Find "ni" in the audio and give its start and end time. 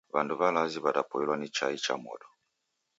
1.37-1.47